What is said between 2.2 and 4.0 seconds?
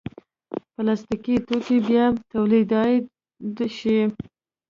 تولیدېدای شي.